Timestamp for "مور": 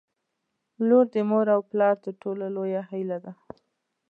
1.29-1.47